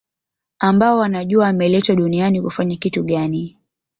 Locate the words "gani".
3.03-3.57